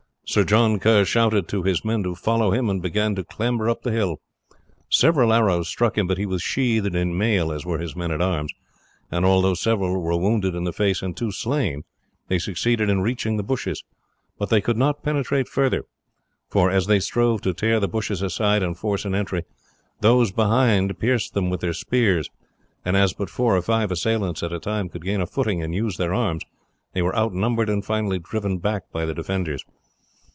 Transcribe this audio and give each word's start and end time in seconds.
Sir 0.27 0.45
John 0.45 0.79
Kerr 0.79 1.03
shouted 1.03 1.49
to 1.49 1.63
his 1.63 1.83
men 1.83 2.03
to 2.03 2.15
follow 2.15 2.51
him, 2.53 2.69
and 2.69 2.81
began 2.81 3.15
to 3.15 3.23
clamber 3.25 3.69
up 3.69 3.81
the 3.81 3.91
hill. 3.91 4.21
Several 4.89 5.33
arrows 5.33 5.67
struck 5.67 5.97
him, 5.97 6.07
but 6.07 6.17
he 6.17 6.25
was 6.25 6.41
sheathed 6.41 6.95
in 6.95 7.17
mail, 7.17 7.51
as 7.51 7.65
were 7.65 7.79
his 7.79 7.97
men 7.97 8.11
at 8.13 8.21
arms, 8.21 8.53
and 9.11 9.25
although 9.25 9.53
several 9.55 10.01
were 10.01 10.15
wounded 10.15 10.55
in 10.55 10.63
the 10.63 10.71
face 10.71 11.01
and 11.01 11.17
two 11.17 11.31
slain 11.33 11.83
they 12.29 12.39
succeeded 12.39 12.89
in 12.89 13.01
reaching 13.01 13.35
the 13.35 13.43
bushes, 13.43 13.83
but 14.37 14.47
they 14.49 14.61
could 14.61 14.77
not 14.77 15.03
penetrate 15.03 15.49
further, 15.49 15.83
for 16.49 16.69
as 16.71 16.87
they 16.87 17.01
strove 17.01 17.41
to 17.41 17.53
tear 17.53 17.81
the 17.81 17.89
bushes 17.89 18.21
aside 18.21 18.63
and 18.63 18.77
force 18.77 19.03
an 19.03 19.13
entry, 19.13 19.43
those 19.99 20.31
behind 20.31 20.97
pierced 20.97 21.33
them 21.33 21.49
with 21.49 21.59
their 21.59 21.73
spears, 21.73 22.29
and 22.85 22.95
as 22.95 23.11
but 23.11 23.29
four 23.29 23.57
or 23.57 23.61
five 23.61 23.91
assailants 23.91 24.41
at 24.43 24.53
a 24.53 24.59
time 24.61 24.87
could 24.87 25.03
gain 25.03 25.19
a 25.19 25.27
footing 25.27 25.61
and 25.61 25.75
use 25.75 25.97
their 25.97 26.13
arms 26.13 26.43
they 26.93 27.01
were 27.01 27.17
outnumbered 27.17 27.69
and 27.69 27.83
finally 27.83 28.19
driven 28.19 28.59
back 28.59 28.83
by 28.93 29.03
the 29.05 29.13
defenders. 29.13 29.65